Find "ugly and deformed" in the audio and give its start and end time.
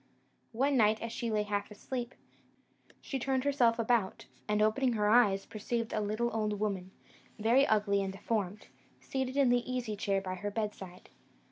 7.67-8.65